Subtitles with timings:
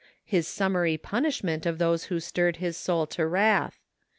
[0.25, 3.77] His summary punishment of those who stirred his soul to wrath.